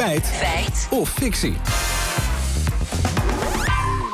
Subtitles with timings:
[0.00, 0.26] Feit.
[0.26, 0.88] Feit.
[0.90, 1.54] Of fictie.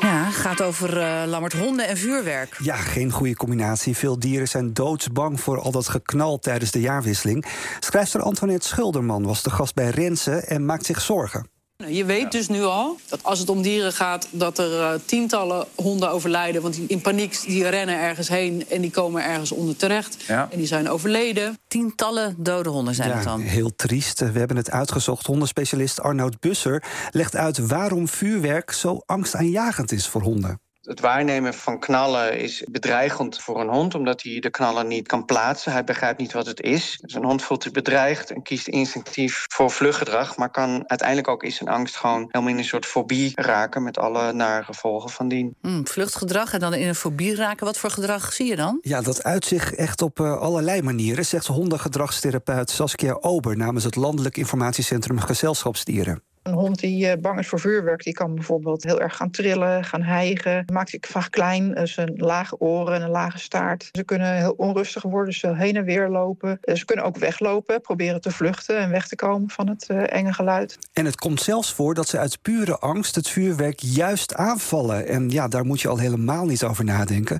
[0.00, 2.56] Ja, gaat over uh, lammert honden en vuurwerk.
[2.62, 3.96] Ja, geen goede combinatie.
[3.96, 7.44] Veel dieren zijn doodsbang voor al dat geknal tijdens de jaarwisseling.
[7.80, 11.53] Schrijfster Antoinette Schulderman was de gast bij Rensen en maakt zich zorgen.
[11.88, 14.28] Je weet dus nu al dat als het om dieren gaat...
[14.30, 16.62] dat er uh, tientallen honden overlijden.
[16.62, 20.16] Want die in paniek die rennen ergens heen en die komen ergens onder terecht.
[20.26, 20.48] Ja.
[20.50, 21.58] En die zijn overleden.
[21.68, 23.40] Tientallen dode honden zijn ja, het dan.
[23.40, 24.18] Heel triest.
[24.18, 25.26] We hebben het uitgezocht.
[25.26, 30.63] Hondenspecialist Arnoud Busser legt uit waarom vuurwerk zo angstaanjagend is voor honden.
[30.84, 35.24] Het waarnemen van knallen is bedreigend voor een hond, omdat hij de knallen niet kan
[35.24, 35.72] plaatsen.
[35.72, 36.98] Hij begrijpt niet wat het is.
[37.00, 41.42] Dus een hond voelt zich bedreigd en kiest instinctief voor vluchtgedrag, maar kan uiteindelijk ook
[41.42, 45.28] in zijn angst gewoon helemaal in een soort fobie raken met alle nare gevolgen van
[45.28, 45.56] dien.
[45.60, 47.66] Mm, vluchtgedrag en dan in een fobie raken.
[47.66, 48.78] Wat voor gedrag zie je dan?
[48.80, 53.96] Ja, dat uit zich echt op uh, allerlei manieren, zegt hondengedragstherapeut Saskia Ober namens het
[53.96, 56.22] Landelijk Informatiecentrum Gezelschapsdieren.
[56.44, 59.84] Een hond die uh, bang is voor vuurwerk, die kan bijvoorbeeld heel erg gaan trillen,
[59.84, 60.64] gaan hijgen.
[60.72, 63.88] Maakt zich vaak klein, dus een lage oren en een lage staart.
[63.92, 66.58] Ze kunnen heel onrustig worden, ze heen en weer lopen.
[66.74, 70.78] Ze kunnen ook weglopen, proberen te vluchten en weg te komen van het enge geluid.
[70.92, 75.06] En het komt zelfs voor dat ze uit pure angst het vuurwerk juist aanvallen.
[75.08, 77.38] En ja, daar moet je al helemaal niet over nadenken.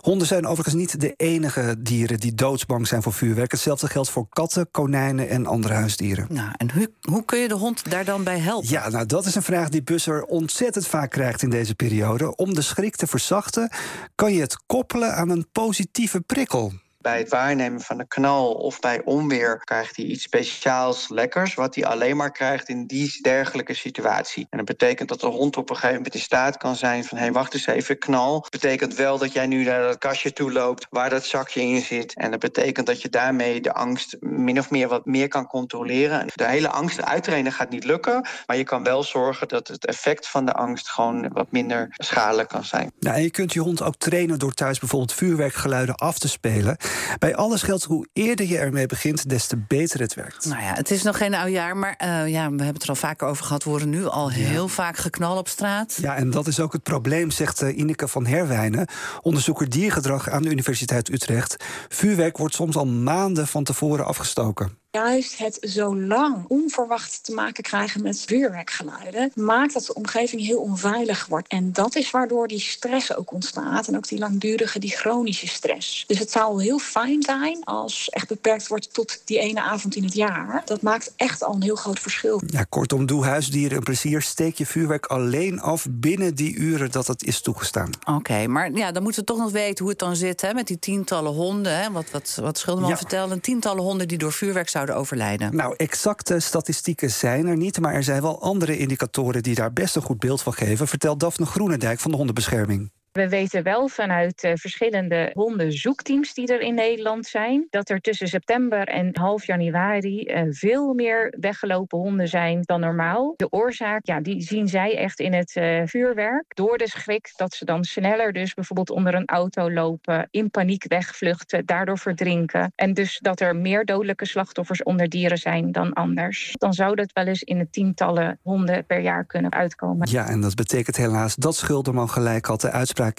[0.00, 3.50] Honden zijn overigens niet de enige dieren die doodsbang zijn voor vuurwerk.
[3.50, 6.26] Hetzelfde geldt voor katten, konijnen en andere huisdieren.
[6.28, 9.34] Nou, en hoe, hoe kun je de hond daar dan bij Ja, nou dat is
[9.34, 12.36] een vraag die Busser ontzettend vaak krijgt in deze periode.
[12.36, 13.70] Om de schrik te verzachten,
[14.14, 16.72] kan je het koppelen aan een positieve prikkel.
[17.02, 21.74] Bij het waarnemen van een knal of bij onweer krijgt hij iets speciaals lekkers, wat
[21.74, 24.46] hij alleen maar krijgt in die dergelijke situatie.
[24.50, 27.18] En dat betekent dat de hond op een gegeven moment in staat kan zijn van
[27.18, 28.40] hé, hey, wacht eens even, knal.
[28.40, 31.80] Dat betekent wel dat jij nu naar dat kastje toe loopt waar dat zakje in
[31.80, 32.14] zit.
[32.14, 36.26] En dat betekent dat je daarmee de angst min of meer wat meer kan controleren.
[36.34, 40.28] De hele angst uittrainen gaat niet lukken, maar je kan wel zorgen dat het effect
[40.28, 42.92] van de angst gewoon wat minder schadelijk kan zijn.
[42.98, 46.76] Nou, en je kunt je hond ook trainen door thuis bijvoorbeeld vuurwerkgeluiden af te spelen.
[47.18, 50.44] Bij alles geldt hoe eerder je ermee begint, des te beter het werkt.
[50.44, 52.88] Nou ja, het is nog geen oud jaar, maar uh, ja, we hebben het er
[52.88, 53.64] al vaker over gehad.
[53.64, 54.36] We horen nu al ja.
[54.36, 55.98] heel vaak geknal op straat.
[56.00, 58.86] Ja, en dat is ook het probleem, zegt uh, Ineke van Herwijnen,
[59.20, 61.64] onderzoeker diergedrag aan de Universiteit Utrecht.
[61.88, 64.81] Vuurwerk wordt soms al maanden van tevoren afgestoken.
[64.98, 70.58] Juist het zo lang onverwacht te maken krijgen met vuurwerkgeluiden maakt dat de omgeving heel
[70.58, 71.48] onveilig wordt.
[71.48, 76.04] En dat is waardoor die stress ook ontstaat en ook die langdurige, die chronische stress.
[76.06, 80.04] Dus het zou heel fijn zijn als echt beperkt wordt tot die ene avond in
[80.04, 80.62] het jaar.
[80.64, 82.42] Dat maakt echt al een heel groot verschil.
[82.46, 84.22] Ja, kortom, doe huisdieren een plezier.
[84.22, 87.90] Steek je vuurwerk alleen af binnen die uren dat het is toegestaan.
[88.00, 90.54] Oké, okay, maar ja, dan moeten we toch nog weten hoe het dan zit hè,
[90.54, 91.80] met die tientallen honden.
[91.80, 92.96] Hè, wat, wat, wat Schilderman ja.
[92.96, 93.40] vertelde.
[93.40, 95.56] Tientallen honden die door vuurwerk zouden overlijden.
[95.56, 99.96] Nou, exacte statistieken zijn er niet, maar er zijn wel andere indicatoren die daar best
[99.96, 102.90] een goed beeld van geven, vertelt Daphne Groenendijk van de Hondenbescherming.
[103.12, 108.28] We weten wel vanuit uh, verschillende hondenzoekteams die er in Nederland zijn, dat er tussen
[108.28, 113.34] september en half januari uh, veel meer weggelopen honden zijn dan normaal.
[113.36, 116.44] De oorzaak, ja, die zien zij echt in het uh, vuurwerk.
[116.54, 120.84] Door de schrik dat ze dan sneller dus bijvoorbeeld onder een auto lopen, in paniek
[120.88, 122.72] wegvluchten, daardoor verdrinken.
[122.74, 126.54] En dus dat er meer dodelijke slachtoffers onder dieren zijn dan anders.
[126.58, 130.10] Dan zou dat wel eens in de tientallen honden per jaar kunnen uitkomen.
[130.10, 132.60] Ja, en dat betekent helaas dat Schulderman gelijk had.
[132.60, 132.70] De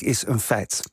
[0.01, 0.83] is een feit.